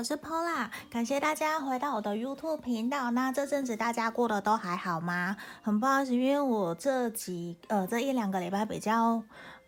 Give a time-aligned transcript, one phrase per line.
[0.00, 3.10] 我是 Pola，感谢大家回到我的 YouTube 频道。
[3.10, 5.36] 那这阵子大家过得都还好吗？
[5.60, 9.22] 很不好意思，因为我这几呃这一两个礼拜比较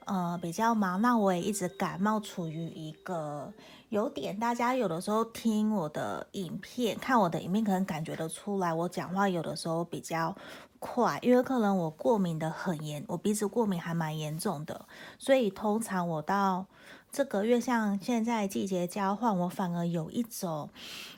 [0.06, 3.52] 呃比较忙，那我也一直感冒，处于一个
[3.90, 10.34] 有点大家有的时候听我的影片、看我的影片，可能感觉得出来，我讲话有的时候比较
[10.78, 14.86] 快，因为可能我过敏的很严，我鼻子过敏还蛮严重的，
[15.18, 16.64] 所以通常我到
[17.12, 20.70] 这个月像现在季节交换，我反而有一种，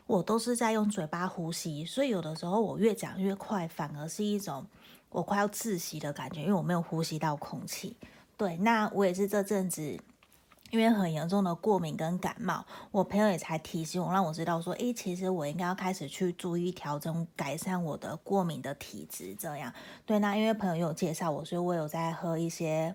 [0.09, 4.67] 我都是在用嘴巴呼吸，所以有的时候我越讲越快，反而是一种
[5.11, 7.97] 我快要窒息的感觉，因为我没有呼吸到空气。
[8.37, 9.97] 对，那我也是这阵子。
[10.71, 19.37] 因为很严重的过敏跟感冒，我朋友也才提醒我，让我知道说，诶，其实我应该要开始去注意调整、改善我的过敏的体质。
[19.39, 19.73] 这样，
[20.05, 22.93] 对，那因为朋友有介绍我，所以我有在喝一些，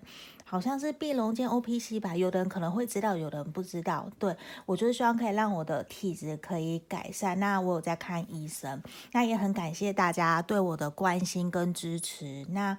[0.50, 4.10] 好像是碧龙健 OPC 吧，有的人可能会知道，有的人不知道。
[4.18, 4.36] 对，
[4.66, 7.38] 我就是希望可以让我的体质可以改善。
[7.38, 12.44] 那我有在看医生，那也很感谢大家对我的关心跟支持。
[12.50, 12.76] 那。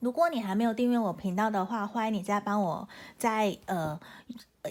[0.00, 4.00] 如果你还没有订阅我频道的话，欢迎你再帮我在呃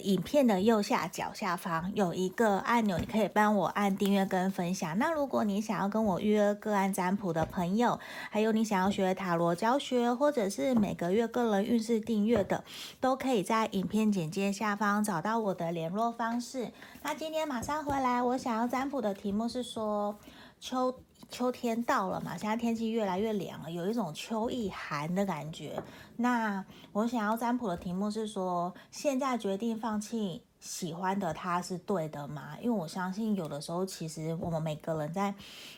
[0.02, 4.96] 影片的右下角下方有一个按钮，你可以帮我按订阅跟分享。
[4.98, 7.98] 那如果你想要跟我预约个案占卜的朋友，
[8.30, 12.62] 还有你想要学塔罗教学，或者是每个月个人运势订阅的，
[13.00, 16.70] 都可以在影片简介下方找到我的联络方式。
[17.02, 20.16] 那今天马上回来，我想要占卜的题目是说
[20.60, 21.00] 秋。
[21.28, 25.80] 秋天到了嘛，现在天气越来越凉了，有一种秋意寒的感觉。
[26.16, 32.56] 那我想要占卜的题目是说，现在决定放弃喜欢的他是对的吗？
[32.60, 35.32] 因为我相信有的时候，其实我们每个人在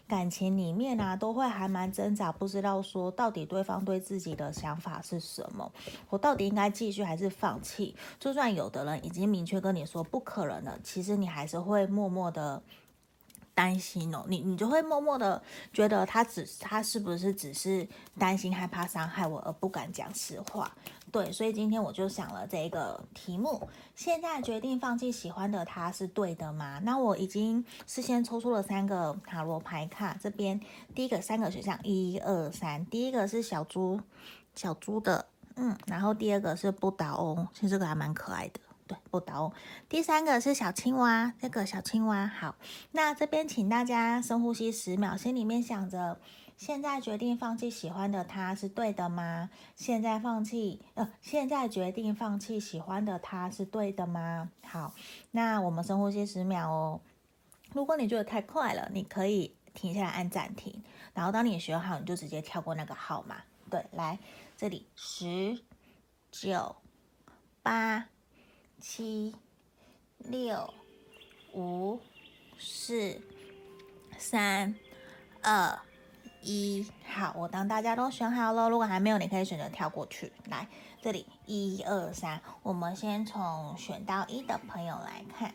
[0.08, 5.70] 感情里面啊，都会还蛮挣扎，不知道说到底对方对自己的想法是什么，
[6.08, 7.94] 我到底应该继续还是放弃？
[8.18, 12.62] 就算有的人已经明确跟你说不可能了，其实你还是会默默的。
[13.54, 17.86] 担心哦，你你就会默默的觉得他只他是不是只是
[18.18, 20.70] 担心害怕伤害我而不敢讲实话？
[21.10, 26.80] 对，所以今天我就想了这个题目：现在决定放弃喜欢的他是对的吗？
[26.82, 30.58] 那我已经事先抽出了三个塔罗牌卡，这边
[30.94, 34.00] 第一个三个选项一二三，第一个是小猪
[34.54, 35.26] 小猪的，
[35.56, 38.60] 嗯，然后第二个是不倒翁，其实这个还蛮可爱的。
[38.86, 39.52] 对不倒。
[39.88, 42.56] 第三个是小青蛙，这个小青蛙好。
[42.90, 46.20] 那这边请大家深呼吸十秒，心里面想着：
[46.56, 49.50] 现在决定放弃喜欢的他是对的吗？
[49.74, 54.50] 现在放弃，呃，现在决定放弃喜欢的他是对的吗？
[54.64, 54.94] 好，
[55.30, 57.00] 那我们深呼吸十秒哦。
[57.72, 60.82] 如果你觉得太快了，你可以停下来按暂停，
[61.14, 63.36] 然后当你学好，你就直接跳过那个号码。
[63.70, 64.18] 对，来
[64.56, 65.58] 这里十、
[66.30, 66.76] 九、
[67.62, 68.11] 八。
[68.84, 69.32] 七、
[70.18, 70.74] 六、
[71.54, 72.00] 五、
[72.58, 73.16] 四、
[74.18, 74.74] 三、
[75.40, 75.78] 二、
[76.42, 80.32] 一，好，我当大家都选好了，如果还没有，你可以选择跳过去。
[80.48, 80.66] 来，
[81.00, 85.54] 这里一二三，我们先从选到一的朋友来看，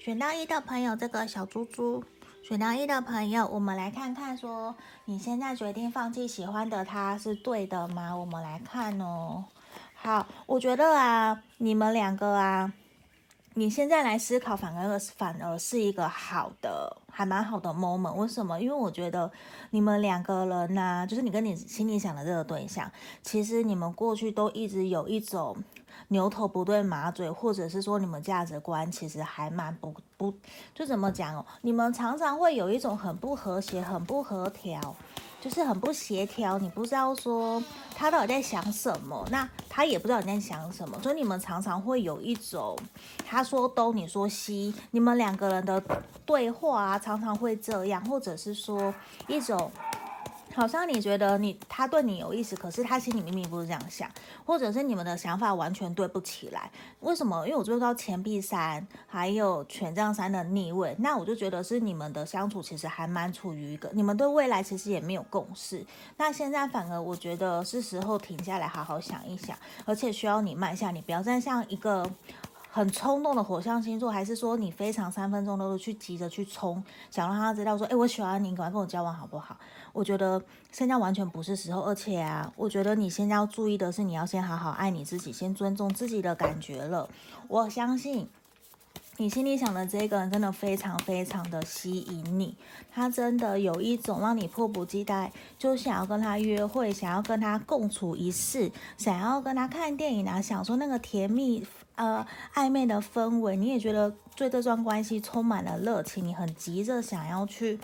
[0.00, 2.02] 选到一的朋友，这个小猪猪，
[2.42, 4.74] 选到一的朋友，我们来看看说，
[5.04, 8.16] 你现在决定放弃喜欢的他是对的吗？
[8.16, 9.44] 我们来看哦。
[10.06, 12.70] 好，我觉得啊，你们两个啊，
[13.54, 18.12] 你现在来思考，反而反而是一个好的，还蛮好的 moment。
[18.12, 18.60] 为什么？
[18.60, 19.32] 因为我觉得
[19.70, 22.92] 你们两个人呢、就是你跟你心里想的这个对象，
[23.22, 25.56] 其实你们过去都一直有一种
[26.08, 30.34] 牛头不对马嘴，或者是说你们价值观其实还蛮不不，
[30.74, 31.46] 就怎么讲哦？
[31.62, 34.94] 你们常常会有一种很不和谐、很不合调。
[35.44, 37.62] 就是很不协调，你不知道说
[37.94, 42.74] 他到底在想什么，那他也不知道你在想什么，所以你们常常会有一种
[43.26, 45.82] 他说东你说西，你们两个人的
[46.24, 48.94] 对话啊，常常会这样，或者是说
[49.28, 49.70] 一种。
[50.54, 54.08] 好像你觉得你他对你有意思，可是他心里明明不是这样想，
[54.46, 56.70] 或者是你们的想法完全对不起来。
[57.00, 57.44] 为什么？
[57.46, 65.84] 因为我知道钱币三还有权杖三的逆位，那我就觉得是你们的相处其实还蛮处于一个，你们对未来其实也没有共识。
[66.16, 72.08] 那现在反而我觉得是时候停下来好好想一想，而且需要你慢下，你不要再像一个。
[72.74, 79.56] 很冲动的火象星座，还是说你非常三分钟都去急着去冲，想让他知道说，哎，我喜欢你，赶快跟我交往好不好？
[79.92, 80.42] 我觉得
[80.72, 87.08] 现在完全不是时候，而且啊，我觉得你现在要注意的是，你要先好好爱你自己，先尊重自己的感觉了。
[87.46, 88.28] 我相信
[89.18, 92.56] 你心里想的这个人真的非常非常的吸引你，
[92.92, 101.64] 他真的有一种让你迫不及待，就想要跟他约会，想要跟他共处一室，想要跟他看电影啊，想说那个甜蜜。
[101.96, 107.78] 呃暧昧的氛围，你也觉得对这段关系充满了热情，你很急着想要去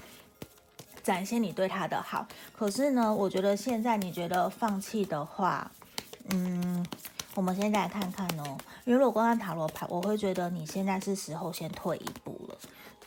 [1.03, 2.27] 展现你对他的好。
[2.53, 5.71] 可是呢，我觉得现在你觉得放弃的话，
[6.31, 6.85] 嗯，
[7.35, 12.57] 我们现在来看看哦，因为如果光看塔罗牌，我会觉得你现在是时候先退一步了。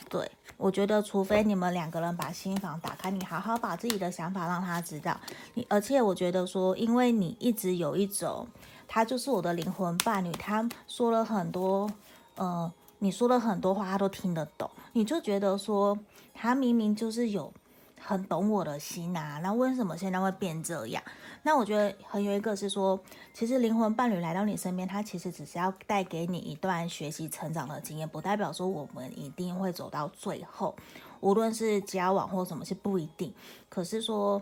[0.10, 5.20] 对，我觉得除非你们两个人把心房打开，你好好把自己的想法让他知道。
[5.54, 8.48] 你而且我觉得说，因为你一直有一种。
[8.88, 11.90] 他就是我的灵魂伴侣，他说了很多，
[12.36, 14.70] 呃，你说了很多话，他都听得懂。
[14.94, 15.98] 你就觉得说，
[16.34, 17.52] 他明明就是有
[18.00, 21.02] 很懂我的心啊，那为什么现在会变这样？
[21.42, 23.00] 那我觉得很有一个是说，
[23.34, 30.76] 其实灵魂伴侣来到你身边，他其实只是要带给你一段学习成长的经验，不代表说我们一定会走到最后，
[31.20, 33.34] 无论是交往或什么，是不一定。
[33.68, 34.42] 可是说，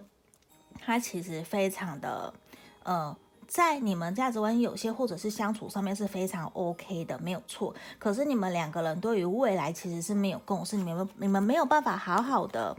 [0.80, 2.34] 他其实非常的，
[2.84, 3.16] 呃。
[3.52, 7.76] 在你们价值观有些或者是相处上面是非常 OK 的，没有错。
[8.00, 12.74] 可是你们两个人对于未来其实是没有共识，你们你们没有办法好好的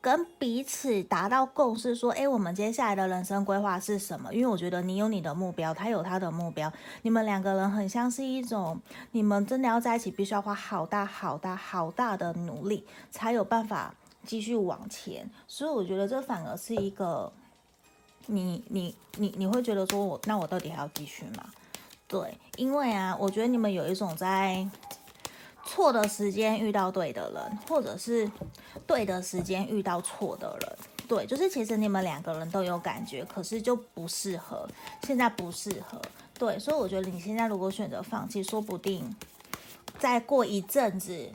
[0.00, 4.34] 跟彼此达到共识，说，诶，我们接下来的人生规划是什么？
[4.34, 6.72] 因为我觉得你有你的目标，他有他的目标，
[7.02, 8.80] 你们两个人很像是一种，
[9.12, 13.94] 你们真的要在一起，必须要花好大好大好大的努力，才有办法
[14.24, 15.30] 继续往前。
[15.46, 17.32] 所以我觉得这反而是一个。
[18.30, 21.44] 你你你你会觉得说我那我到底还要继续吗？
[22.06, 24.68] 对，因为啊，我觉得你们有一种在
[25.64, 28.30] 错的时间遇到对的人，或者是
[28.86, 30.78] 对的时间遇到错的人。
[31.08, 34.68] 对，就是其实你们两个人都有感觉，可是就不适合，
[35.02, 36.00] 现在不适合。
[36.38, 39.14] 对，所以我觉得你现在如果选择放弃，说不定
[39.98, 41.30] 再过一阵子。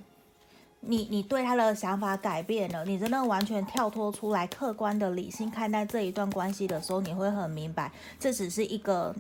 [0.86, 9.16] 你你对他的想法改变了，你真的完全跳脱出来，客观的理性看待这一段关系的时候，你会很明白，这只是一个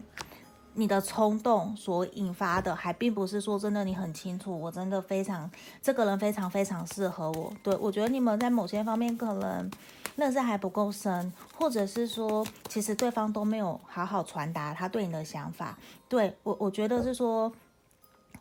[0.74, 5.50] 你的冲动所引发的，还并不是说真的你很清楚，我真的非常
[5.81, 7.54] 这个人非常非常适合我。
[7.63, 9.71] 对，我觉得你们在某些方面可能
[10.18, 15.77] 认识还不够深，或者是说其实对方都没有好好传达他对你的想法。
[16.10, 17.50] 对，我我觉得是说。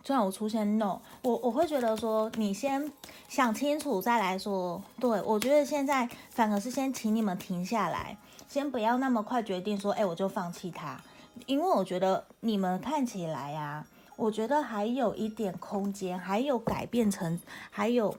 [0.04, 2.90] 虽然我出现 no，我我会觉得说，你先
[3.28, 4.82] 想清楚再来说。
[4.98, 8.16] 对，我觉得现在反而是先请你们停下来，
[8.48, 11.00] 先不要那么快决定说，哎，我就放弃他。
[11.46, 13.86] 因为我觉得你们看起来呀，
[14.16, 17.40] 我觉得还有一点空间，还有改变成，
[17.70, 18.12] 还有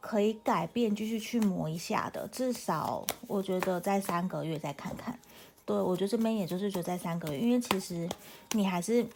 [0.00, 2.26] 可以改变，继续去磨一下的。
[2.28, 5.18] 至少我觉得在三个月再看看。
[5.66, 8.08] 对，我觉得这边也就是觉得在三个月，因为其实
[8.52, 9.06] 你还是。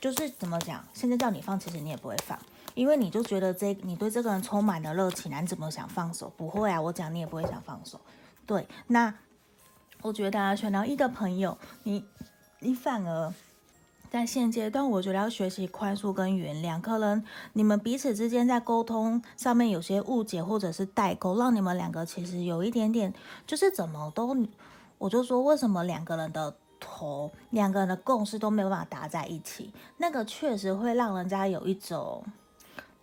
[0.00, 2.38] 就是怎么讲，现在叫你放，其实你也不会放，
[2.74, 6.32] 因为你就觉得这你对这个人充满了热情，你怎么想放手？
[6.36, 8.00] 不会啊，我讲你也不会想放手。
[8.46, 9.12] 对，那
[10.02, 12.04] 我觉得啊，选到一的朋友，你
[12.60, 13.34] 你反而
[14.08, 16.80] 在现阶段，我觉得要学习宽恕跟原谅。
[16.80, 17.24] 可能
[17.54, 23.12] 你们彼此之间在沟通上面有些误解或者是代沟，让你们两个其实有一点点，
[23.48, 24.36] 就是怎么都，
[24.98, 26.56] 我就说为什么两个人的。
[26.80, 32.24] 头两个人的共识都没有办法搭在一起，那个确实会让人家有一种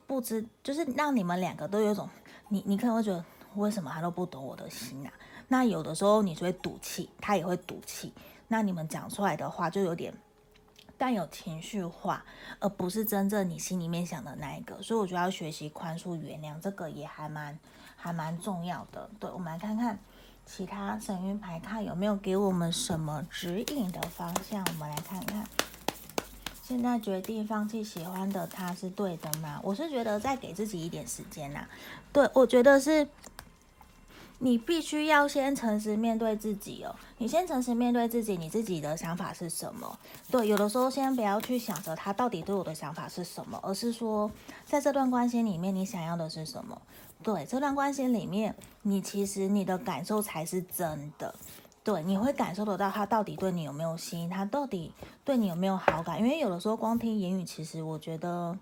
[0.08, 2.10] 不知，就是让你们两个都有一种，
[2.50, 3.24] 你你可能会觉得
[3.56, 5.12] 为什么他都不懂我的心啊？
[5.48, 8.14] 那有的时候你就会赌气，他也会赌气，
[8.48, 10.14] 那你们讲出来的话就有点
[10.98, 12.24] 带有情绪化，
[12.60, 14.82] 而不是真正你心里面想的那一个。
[14.82, 17.58] 所以我觉得要学习宽恕、原谅，这个也还蛮
[17.96, 19.10] 还蛮重要的。
[19.20, 20.00] 对，我们来看看。
[20.46, 24.64] 其他神运牌看有没有给我们什么指引的方向？
[24.66, 25.44] 我们来看看。
[26.64, 29.60] 现在决定放弃喜欢的他是对的吗？
[29.62, 31.66] 我是觉得再给自己一点时间呐。
[32.12, 33.08] 对，我觉得是，
[34.40, 36.94] 你必须要先诚实面对自己哦。
[37.18, 39.98] 你先诚实面对自己，你自己的想法是什么？
[40.30, 44.30] 对，有的时候先不要去想着他到底对我的想法是什么，而是说，
[44.66, 46.82] 在这段关系里面，你想要的是什么？
[47.24, 51.34] 对，这段关系里面，你其实你的感受才是真的。
[51.84, 54.92] 对，你会感受得到他到底对你有没有心，他到底
[55.24, 56.20] 对你有没有好感。
[56.20, 58.58] 因为有的时候光听言语，其实我觉得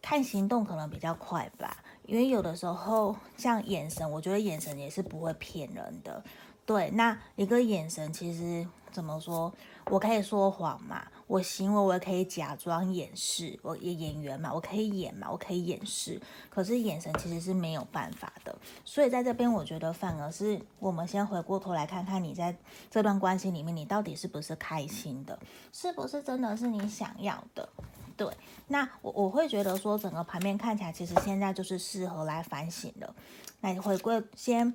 [0.00, 1.78] 看行动可能比较快吧。
[2.06, 6.22] 因为有的时候像眼神，我觉得眼神也是不会骗人的。
[6.64, 9.52] 对，那一个眼神其实怎么说？
[9.88, 11.06] 我可以说谎嘛？
[11.28, 16.20] 我行为我也可以假装掩饰，我也演员嘛，我可以演嘛，我可以掩饰。
[16.50, 22.56] 可是眼神其实是没有办法的，所以在这边我觉得反而是我们先回过头来看看你在
[22.90, 25.38] 这段关系里面，你到底是不是开心的，
[25.72, 27.68] 是不是真的是你想要的？
[28.16, 28.26] 对，
[28.68, 33.14] 那我我会觉得说整个盘面看起来，其实现在就是适合来反省的，
[33.60, 34.74] 来回归先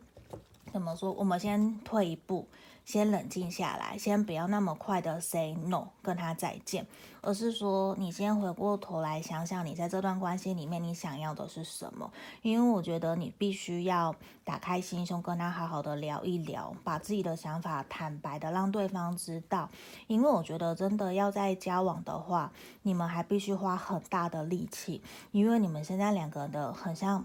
[0.72, 1.12] 怎么说？
[1.12, 2.48] 我们先退一步。
[2.84, 6.86] 先冷静下来，先不要那么快的 say no，跟他再见，
[7.22, 12.12] 而是说你先回过头来想想，你在这段关系里面你想要的是什么？
[12.42, 19.70] 因为我觉得你必须要打开心胸，跟他好好的聊一聊，把自己的想法坦白的让对方知道。
[20.08, 27.24] 因为我觉得真的要在交往的话，你们还必须花很大的力气，因为你们现在两个人的很像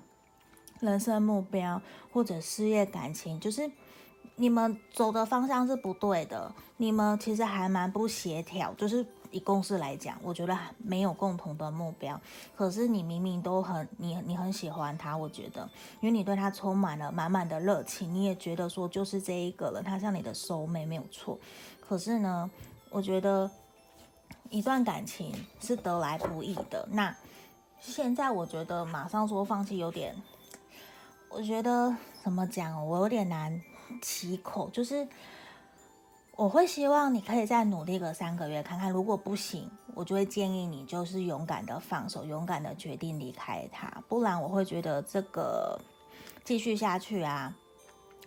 [0.78, 1.80] 人生目标
[2.12, 3.70] 或者事业感情，就是。
[4.38, 8.72] 你们走的方向是不对的，你们其实还蛮不协调。
[8.74, 12.20] 就是以公司来讲，我觉得没有共同的目标。
[12.54, 15.62] 可是你明明都很你你很喜欢他，我觉得，
[16.00, 21.38] 因为你对他充满了满满的热情，你也觉得说就是这一个人，他像你的 soul mate 没有错。
[21.80, 22.50] 可是呢，
[22.90, 23.50] 我觉得
[24.50, 26.86] 一段感情是得来不易的。
[26.92, 27.16] 那
[27.80, 30.14] 现在我觉得马上说放弃有点，
[31.30, 33.58] 我觉得怎么讲，我有点难。
[34.00, 35.06] 起口就是，
[36.36, 45.80] 我会希望你可以再努力个三个月看看，如果不行，我就会建议你就是勇敢的放手，勇敢的决定离开他，不然我会觉得这个
[46.44, 47.56] 继续下去啊，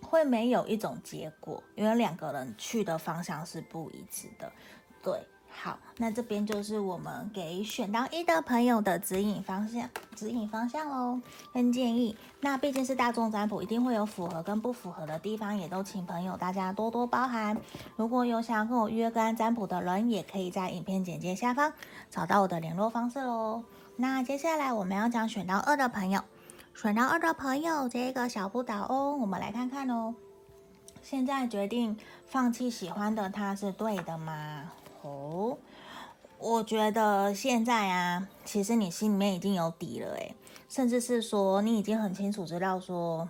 [0.01, 4.51] 会没有一种结果，因为两个人去的方向是不一致的，
[5.03, 5.19] 对。
[5.61, 11.19] 好，那这边就是我们给选到一的朋友的指引方向，指引方向喽，
[11.53, 12.15] 跟建议。
[12.39, 17.57] 那毕竟是大众占卜，一定会有符合跟不符合的地方，也都请朋友大家多多包涵。
[17.97, 21.73] 如果有想要跟我约个案占卜的人，也可以在影片简介下方
[22.09, 23.65] 找到我的联络方式喽。
[23.97, 26.21] 那接下来我们要讲选到二的朋友，
[26.73, 30.15] 选到二的朋友，这个小不倒哦，我们来看看哦。
[31.01, 34.71] 现在决定放弃喜欢的他是对的吗？
[35.01, 35.57] 哦，
[36.37, 40.35] 我觉得现在啊，其实你心里面已经有底了，诶，
[40.67, 43.29] 甚至是说你已经很清楚知道说。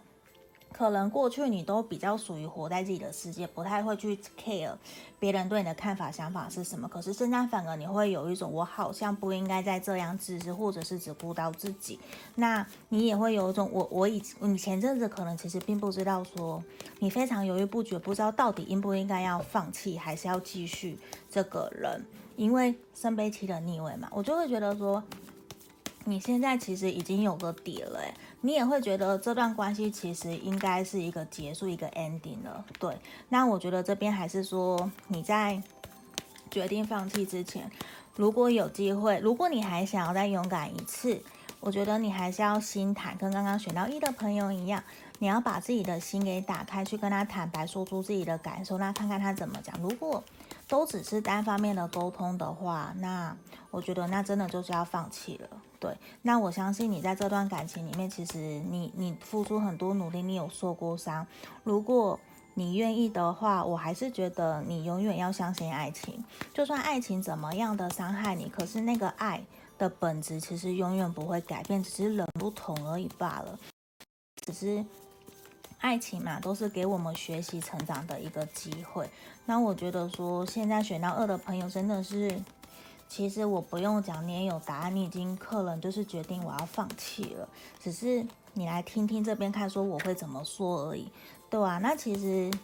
[0.71, 4.73] 可能过去你都比较属于活在自己的世界，不太会去 care
[5.19, 6.87] 别人对你的看法、想法是什么。
[6.87, 11.99] 可是现在反而你会有一种，我好像不应该再这样自私，或者是只顾到自己。
[12.35, 16.63] 那你也会有一种，我我以你前阵子可能其实并不知道说，
[16.99, 20.97] 你非常犹豫不决，不知道到底应不应该要放弃，还是要继续
[21.29, 22.05] 这个人，
[22.37, 25.03] 因为圣杯七的逆位嘛，我就会觉得说。
[26.05, 27.99] 你现在其实已经有个底了，
[28.41, 32.63] 你也会觉得这段关系其实应该是一个结束，一个 ending 了。
[32.79, 35.61] 对，那我觉得这边还是说你在
[36.49, 37.69] 决定放弃之前，
[38.15, 41.21] 如果有机会，如果你还想要再勇敢一次，
[41.59, 44.81] 我觉得你还是要心坦，跟刚刚选到一的朋友一样，
[45.19, 49.77] 你要把自己的心给打开，去跟他坦白，说出自己的感受，那看看他怎么讲。
[49.81, 50.23] 如果
[50.69, 53.35] 都只是单方面的沟通的话，那
[53.71, 55.49] 我觉得那真的就是要放弃了。
[55.79, 61.25] 对，那我相信你在这段感情里面，其实你你付出很多努力，你有受过伤。
[61.63, 62.19] 如果
[62.53, 66.23] 你愿意的话，我还是觉得你永远要相信爱情。
[66.53, 69.41] 就算爱情怎么样的伤害你，可是那个爱
[69.77, 73.57] 的本质其实永远不会改变，只是人不同而已罢了。
[74.45, 74.85] 只是
[75.79, 79.09] 爱情嘛，都是给我们学习成长的一个机会。
[79.45, 82.41] 那我觉得说，现在选到二的朋友真的是。
[83.11, 84.95] 其实我不用讲，你也有答案。
[84.95, 87.49] 你已经客人就是决定我要放弃了，
[87.81, 91.11] 只是你来听听这边看，说我会怎么说而已，
[91.49, 92.55] 对啊，那其实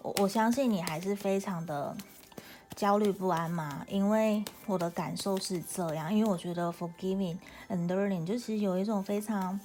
[0.00, 1.94] 我我相信你还是非常的
[2.74, 6.10] 焦虑不安嘛，因为我的感受是这样。
[6.10, 7.36] 因为我觉得 forgiving
[7.68, 9.60] and learning 就其实有一种非常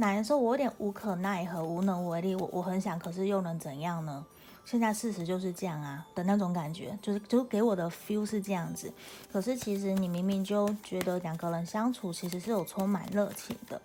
[0.00, 2.34] 难受，我有点无可奈何、无能为力。
[2.34, 4.24] 我我很想，可是又能怎样呢？
[4.64, 8.92] 现在事实就是这样啊的那种感觉，就是就给我的 feel 是这样子。
[9.30, 13.80] 可是其实你明明就觉得两个人相处其实是有充满热情的，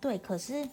[0.00, 0.16] 对。
[0.18, 0.66] 可是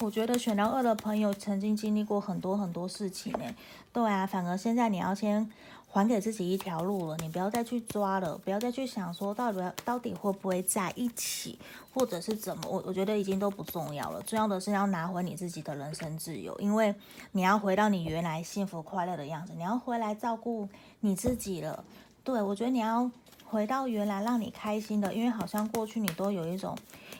[0.00, 3.54] 我觉得选到二的朋友曾经经历过很多很多事情呢，
[3.92, 4.26] 对啊。
[4.26, 5.50] 反而现在你要先。
[5.88, 11.58] 还给自己一条路了，你不要再去抓了，不要再去想说到底到底会不会在一起，
[11.94, 14.22] 或者是怎么，我我觉得已经都不重要了。
[14.22, 16.94] 重要的是要拿回你自己的人生自由，因为
[17.32, 20.68] 你要回到你原来幸福快乐的样子，你要回来照顾
[21.00, 21.82] 你自己了。
[22.22, 23.10] 对，我觉得你要
[23.44, 26.76] 回到原来让你开心的，因为好像过去你都有一种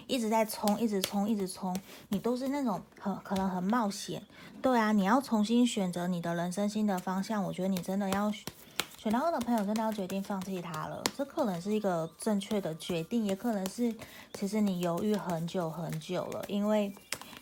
[0.06, 1.76] 一直在冲，一直冲，一直冲，
[2.08, 4.22] 你都是那种很可能很冒险。
[4.62, 8.32] 对啊，你要重新选择你的人生新的方向，我觉得你真的要。
[8.98, 13.94] 选到二的朋友真的要决定放弃他了，这可能是一个正确的决定，也可能是
[14.34, 16.92] 其实你犹豫很久很久了，因为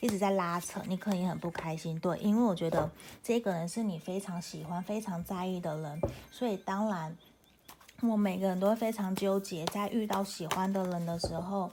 [0.01, 1.99] 一直在拉扯，你可能很不开心。
[2.01, 2.91] 对，因为我觉得
[3.23, 5.99] 这个人是你非常喜欢、非常在意的人，
[6.31, 7.17] 所以当然
[8.03, 11.71] 我每个人都会非常纠结，在遇到喜欢的人的时候，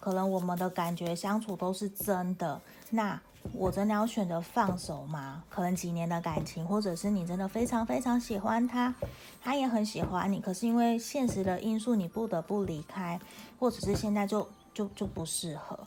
[0.00, 3.20] 可能我们的感觉相处都是真的，那
[3.52, 5.42] 我真的要选择放手吗？
[5.48, 8.94] 可能几年的感情，或者是你真的非常非常喜欢他，
[9.42, 13.18] 他也很喜欢你，可是因为现实的因素，你不得不离开，
[13.58, 15.78] 或者是现在就就就不适合。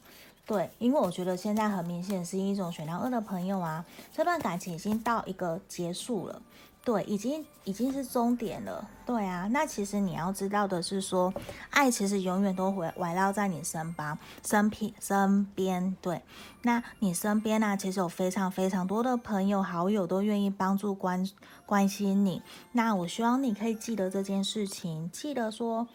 [0.46, 6.42] 对，因为我觉得现在很明显是一种选到二的朋友啊，这段感情已经到一个结束了，
[6.84, 9.48] 对，已经已经是终点了，对啊。
[9.52, 11.32] 那其实你要知道的是说，
[11.70, 15.96] 爱其实永远都会围绕在你身旁、身边、身边。
[16.02, 16.22] 对，
[16.64, 21.30] 那你身边呢、啊，其实有非常非常多的朋友、好友都愿意帮助、关
[21.66, 22.42] 关心你。
[22.72, 25.88] 那我希望你可以记得这件事情，记得说。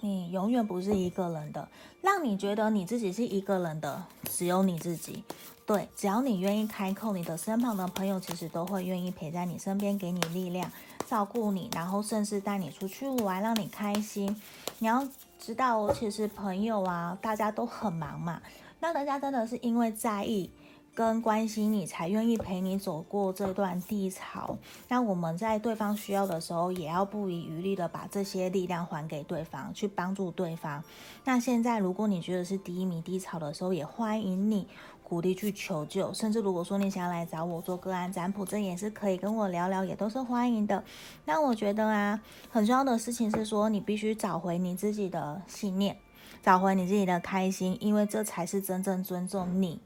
[0.00, 1.66] 你永远不是一个人的，
[2.02, 5.24] 让你觉得你自己是一个人的，只有你自己。
[5.66, 10.70] 对，只要你愿意开口，你的身旁的朋友其实都会愿意陪在你身边，给你力量，
[11.06, 14.40] 照顾你，然后甚至带你出去玩，让你开心。
[14.78, 18.42] 你要知道，其实朋友啊，大家都很忙嘛，
[18.80, 20.50] 那人家真的是因为在意。
[20.96, 24.56] 跟关心你，才愿意陪你走过这段低潮。
[24.86, 30.84] 那我们在对方需要的时候，也要不遗余力的把这些力量还给对方，去帮助对方。
[31.24, 34.68] 那现在，如果你觉得是低迷低潮的时候，也欢迎你
[35.04, 36.12] 鼓励去求救。
[36.12, 40.82] 甚至如果说你想要来找我做个案占卜，这也是可以跟我聊聊，也都是欢迎的。
[41.26, 42.20] 那我觉得啊，
[42.50, 45.96] 很重要的事情是说，你必须找回你自己的信念，
[46.42, 49.78] 找回你自己的开心，因为这才是真正尊重你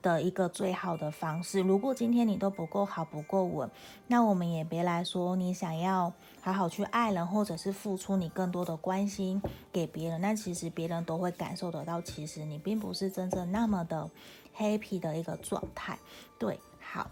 [0.00, 1.60] 的一个最好的方式。
[1.60, 3.68] 如果今天你都不够好、不够稳，
[4.06, 10.18] 那我们也别来说你想要好好去爱人，或者是付出你更多的关心给别人。
[10.22, 14.08] 那其实别人都会感受得到，其实你并不是真正那么的
[14.56, 15.98] happy 的一个状态。
[16.38, 17.10] 对，好，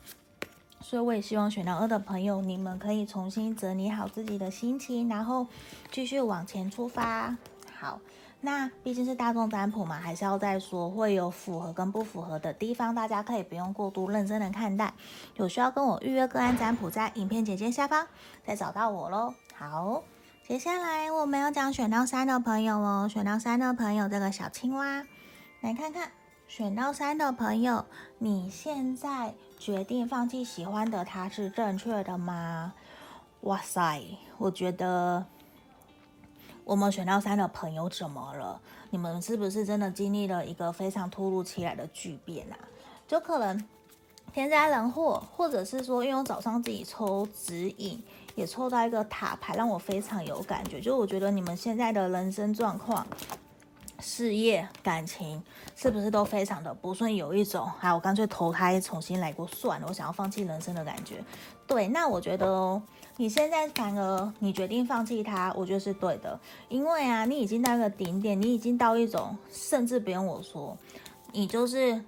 [0.81, 5.47] 所以我也希望选到二的朋友，你们可以重新整理好自己的心情，然后
[5.91, 7.37] 继续往前出发。
[7.79, 8.01] 好。
[8.41, 14.95] 那毕竟是大众占卜嘛，还是要再说会有符合跟不符合的地方，大家可以不用过度认真的看待。
[15.35, 18.07] 有需要跟我预约个案占卜，在影片简介下方
[18.47, 19.35] 再找到我喽。
[19.57, 20.05] 好，
[20.47, 25.05] 接下来我们要讲选到三的朋友哦，选到三的朋友，这个小青蛙，
[25.61, 26.13] 来看看
[26.49, 27.85] 选到三的朋友，
[28.17, 32.73] 你现在决定放弃喜欢的他是正确的吗？
[33.43, 34.03] 哇塞，
[34.39, 35.27] 我觉得。
[36.65, 38.61] 我们选到三的朋友怎么了？
[38.91, 42.57] 你们是不是真的经历了一个非常突如其来的巨变啊？
[43.07, 43.67] 就可能
[44.33, 48.03] 天灾人祸，或者是说，因为早上自己抽指引，
[48.35, 50.81] 也抽到一个塔牌，让我非常有感觉。
[50.81, 53.07] 就我觉得你们现在的人生状况、
[54.01, 55.43] 事业、感情，
[55.77, 57.15] 是不是都非常的不顺？
[57.15, 61.23] 有一种，啊，我干脆投胎重新来过算了，我想要放弃人生的感觉。
[61.67, 62.83] 对，那我觉得哦。
[63.21, 70.79] 你现在反而你决定放弃他，我觉得是对的，因为啊，你已经到一个顶点，你已经到一种，甚至不用我说，
[71.33, 72.01] 你就是，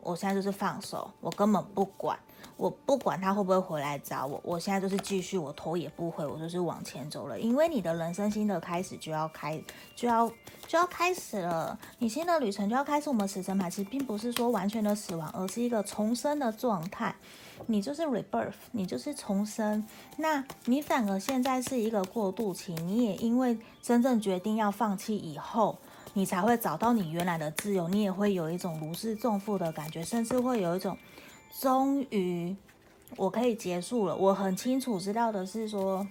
[0.00, 2.18] 我现在就是放手，我根本不管，
[2.56, 9.60] 我不管他会不会回来找我，我现在就是继续，我头也不回，我就是往前走了，因为你的人生新的开始就要开，
[9.96, 10.28] 就要
[10.66, 13.08] 就要开始了，你新的旅程就要开始。
[13.08, 17.14] 我们死神牌其实并不是说完全的死亡，而是一个重生的状态。
[17.66, 19.86] 你就是 rebirth，你就是重生。
[20.16, 25.78] 那你反而现在是一个过渡期，你也因为真正决定要放弃以后，
[26.14, 27.88] 你才会找到你原来的自由。
[27.88, 30.98] 你也会有一种如释重负的感觉，甚至会有一种
[31.60, 32.54] 终于
[33.16, 34.16] 我可以结束了。
[34.16, 36.06] 我很清楚知道的是说，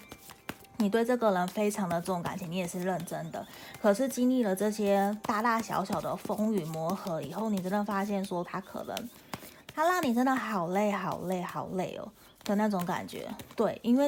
[0.78, 3.46] 你对这个人非常的重感情，你也是认真的。
[3.82, 9.10] 可是经历了这些大大小小的风雨磨合以后，你真的发现说他可能。
[9.76, 12.08] 他让你真的好累，好累，好累哦
[12.44, 13.28] 的那种感觉。
[13.56, 14.08] 对，因为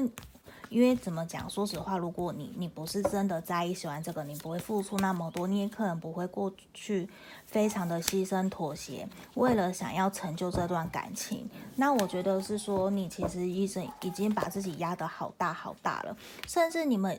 [0.76, 1.50] 因为怎么讲？
[1.50, 7.08] 说实话，如果你你不是真的在意喜欢这个，你不会付出那么多，你也可能不会过去
[7.46, 11.50] 非常的牺牲妥协，为了想要成就这段感情。
[11.78, 17.18] 那我觉得是说，你其实一直已经把自己压得好大好大了，甚至你们。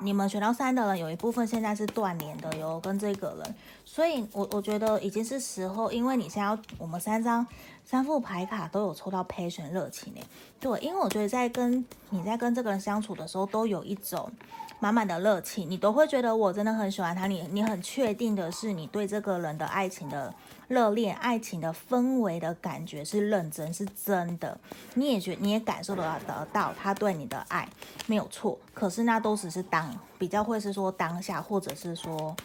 [0.00, 7.44] 你们选到三的人，有一部分现在是断联的哟，跟这个人，所以我我觉得已经是时候，因为你现在要我们三张
[7.90, 10.22] 三副牌卡都有抽到 patient 热情诶，
[10.60, 14.30] 对，因为我觉得在跟你在跟这个人相处的时候，都有一种
[14.78, 20.34] 满满的热情，你都会觉得我真的很喜欢他，你你很确定的是你对这个人的爱情的。
[20.68, 24.60] 热恋爱情的氛围的感觉是认真，是真的，
[24.92, 27.66] 你也觉你也感受得到得到他对你的爱
[28.04, 32.36] 没有错，可是那都只是当比较会是说当下，或者是说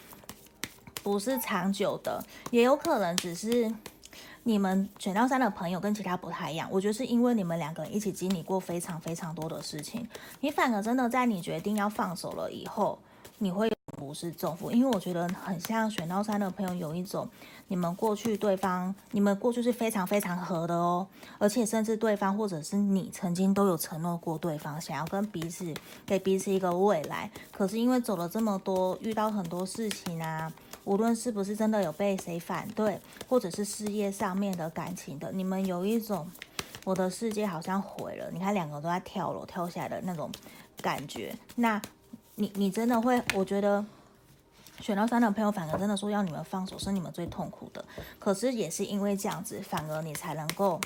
[1.02, 3.70] 不是长久的，也有可能只是
[4.44, 10.06] 你们选到三的朋友跟其他不太一样，我觉得是因为你们两个人一起经历过非常非常多的事情，
[10.40, 12.98] 你反而真的在你决定要放手了以后，
[13.38, 17.26] 你会有不是重负，因为我觉得很像选到三的朋友有一种，
[17.68, 21.06] 你们过去对方，你们过去是非常非常合的哦，
[21.38, 25.72] 而且甚至对方或者是你曾经都有承诺过对方，想要跟彼此
[26.04, 30.52] 给彼此一个未来，可是因为走了这么多，遇到很多事情啊，
[30.84, 36.30] 无论是不是真的有被谁反对，或者是事业上面的感情的，你们有一种
[36.84, 40.30] 我的世界好像毁了，你看两个都在跳楼跳下来的那种
[40.80, 41.80] 感觉，那。
[42.36, 43.86] 你你真的会，我觉得
[44.80, 47.84] 选到三的朋友，反而真的说要你们放手，是你们最痛苦的。
[48.18, 50.80] 可是也是因为这样子，反而你才能够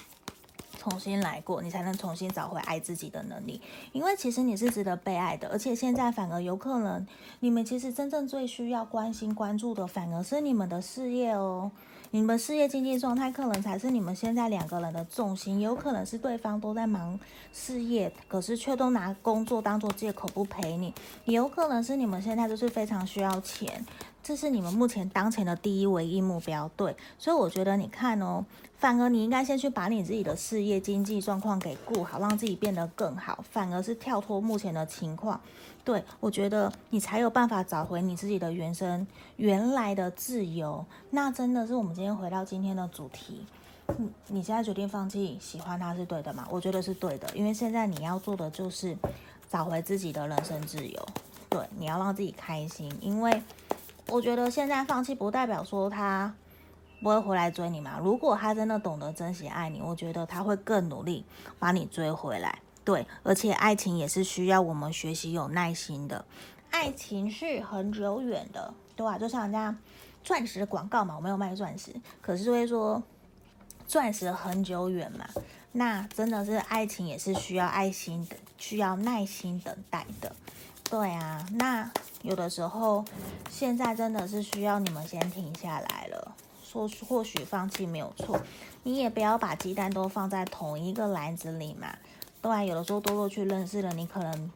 [0.78, 3.60] 重新来过，你才能重新找回爱自己的能力。
[3.92, 7.06] 因为其实你是值得被爱的，而且现在反而有可能，
[7.40, 11.70] 你们其实真正最需要关心关注的，反而是你们的事业哦。
[12.10, 17.20] 你们事业经济状态可能才是你们现在两个人的重心，有可能是对方都在忙
[17.52, 20.94] 事业，可是却都拿工作当做借口不陪你，
[21.26, 23.84] 也有可能是你们现在就是非常需要钱，
[24.28, 26.70] 这是你们目前当前的第一唯一目标。
[26.76, 28.44] 对，所以我觉得你看哦，
[28.76, 35.40] 反而你应该先去把你自己的事业经济状况给顾好，让自己变得更好，反而是跳脱目前的情况。
[35.82, 40.84] 对，我觉得你才有办法找回你自己的原生原来的自由。
[41.08, 43.46] 那真的是我们今天回到今天的主题，
[43.96, 46.46] 你你现在决定放弃喜欢他是对的吗？
[46.50, 48.94] 我觉得是对的，因为现在你要做的就是
[49.50, 51.08] 找回自己的人生自由。
[51.48, 53.42] 对，你要让自己开心，因为
[54.08, 56.34] 我觉得现在放弃不代表说他
[57.02, 57.98] 不会回来追你嘛。
[58.02, 61.24] 如果他真的懂得珍惜爱你，我觉得他会更努力
[61.58, 62.58] 把你追回来。
[62.84, 66.24] 对，而且爱情也是需要我们学习有耐心的，
[66.70, 69.18] 爱情是很久远的，对吧？
[69.18, 69.76] 就像人家
[70.24, 73.02] 钻石广告嘛，我没有卖钻石，可是会说
[73.86, 75.28] 钻石很久远嘛，
[75.72, 80.34] 那真的是爱情也是需要爱心的，需要耐心等待的，
[80.90, 81.46] 对啊。
[81.52, 81.90] 那
[82.22, 83.04] 有的时候
[83.50, 88.38] 现在真的是需要你们先停下来了，说或许放弃没有错，
[88.82, 91.88] 你也不要把鸡蛋都放在同一个篮子里嘛。
[92.40, 94.50] 对，有的时候多多去认识了，你可能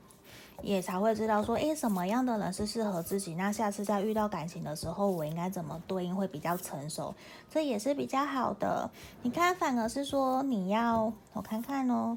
[0.63, 3.35] 也才会知道说，诶，什么样的人是适合自己。
[3.35, 7.13] 那下次再遇到感情的时候，我应该怎么对应会比较成熟，
[7.51, 8.89] 这也是比较好的。
[9.23, 12.17] 你看，反而是说你要，我看看哦，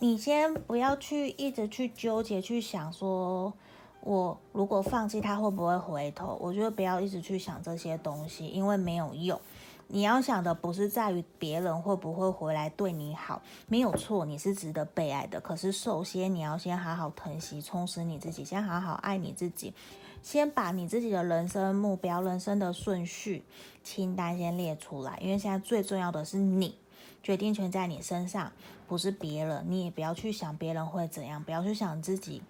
[0.00, 3.52] 你先不要去一直去纠结，去想说，
[4.00, 6.38] 我如果放弃他会不会回头？
[6.40, 9.40] 我觉得不要一直去想这些东西，因为没有用。
[9.88, 15.40] 你要想的不是在于别人会不会回来对你好，没有错，你是值得被爱的。
[15.40, 19.74] 可是首先你要先好好疼惜、充实你自己，先好好爱你自己，
[20.22, 23.42] 先把你自己的人生目标、人生的顺序
[23.82, 25.18] 清单先列出来。
[25.20, 26.76] 因为现在最重要的是你，
[27.22, 28.52] 决定权在你身上，
[28.86, 29.64] 不是别人。
[29.68, 32.42] 你也不要去想别人会怎样，不要去想自己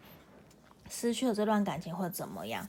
[0.88, 2.68] 失去了这段感情会怎么样。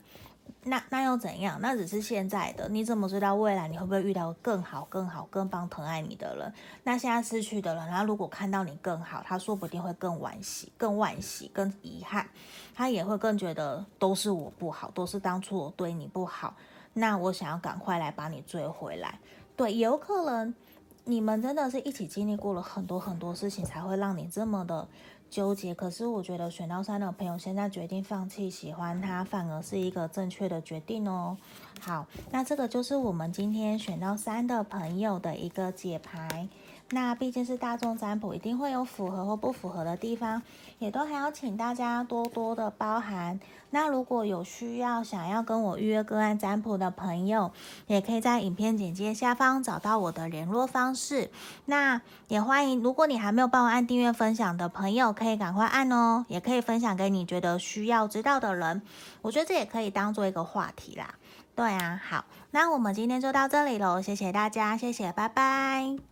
[0.63, 1.59] 那那又怎样？
[1.61, 6.51] 那只是现在的，你怎么知道未来你会不会遇到更好、更好、更棒、疼爱你的人？
[6.83, 12.27] 那现在失去的人，他如果看到你更好，他说不定会更惋惜、更惋惜、更遗憾，
[12.73, 16.55] 他也会更觉得都是我不好，都是当初我对你不好。
[16.93, 19.19] 那我想要赶快来把你追回来。
[19.55, 20.53] 对，有可能
[21.09, 24.87] 你们真的是一起经历过了很多很多事情，才会让你这么的。
[25.27, 31.35] 纠结，可是我觉得选到三的朋友现在决定放弃喜欢他，反而是一个正确的决定哦。
[31.81, 36.47] 好，那这个就是我们今天选到三的朋友的一个解牌。
[36.91, 40.41] 那毕竟是大众占卜，一定会有符合或不符合的地方，
[40.79, 43.39] 也都还要请大家多多的包涵。
[43.71, 47.51] 那如果有需要想要跟我预约个案占卜的朋友，
[47.87, 51.29] 也可以在影片简介下方找到我的联络方式。
[51.65, 58.81] 那也欢迎，如果你还没有帮我按订阅分享的朋友，可以赶快按哦，也可以分享给你觉得需要知道的人。
[59.21, 61.15] 我觉得这也可以当做一个话题啦。
[61.55, 66.08] 对啊，好，那我们今天就到这里喽，谢谢大家，谢谢，拜拜。